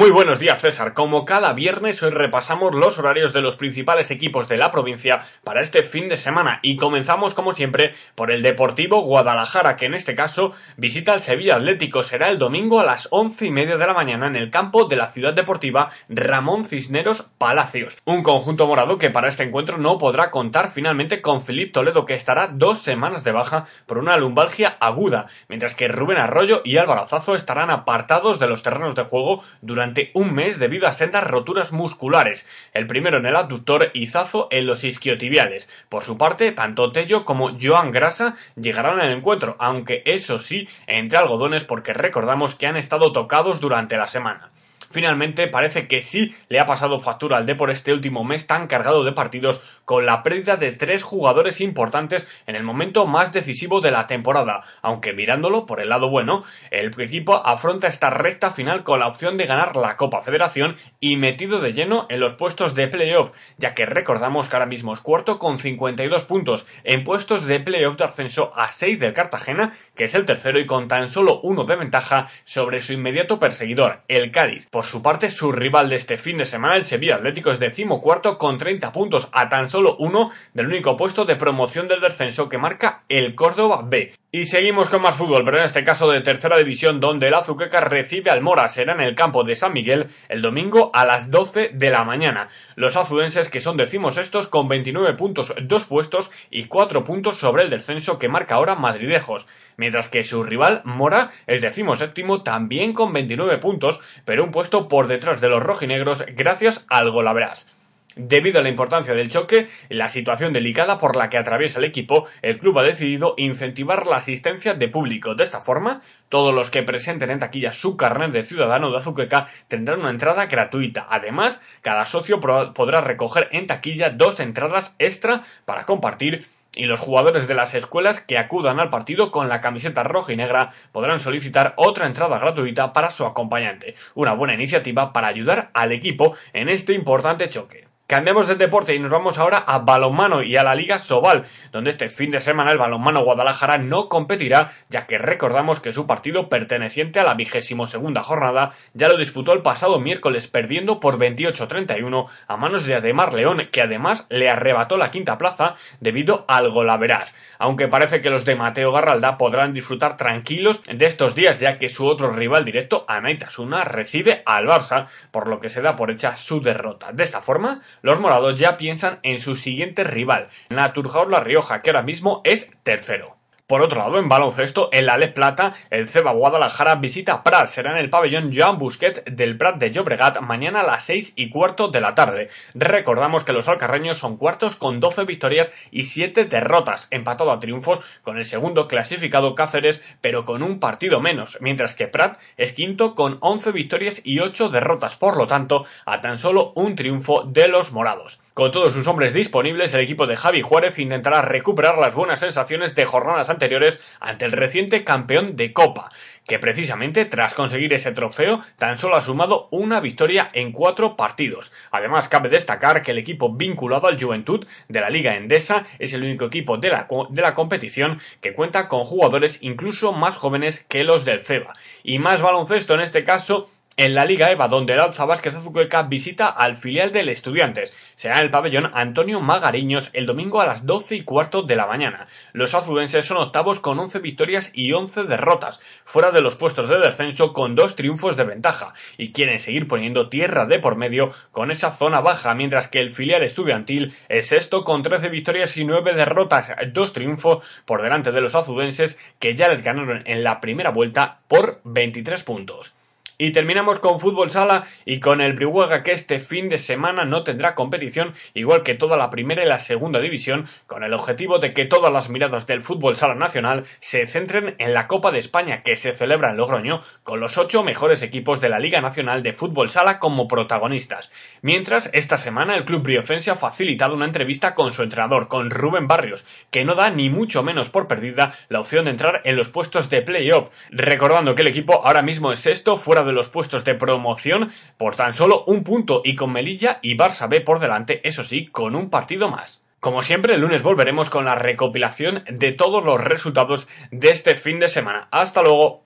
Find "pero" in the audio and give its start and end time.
85.44-85.58, 104.24-104.44, 190.20-190.44